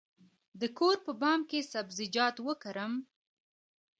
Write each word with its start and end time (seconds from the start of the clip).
د 0.59 0.61
کور 0.77 0.97
په 1.05 1.11
بام 1.21 1.39
کې 1.49 1.59
سبزیجات 1.73 2.35
وکرم؟ 2.47 2.93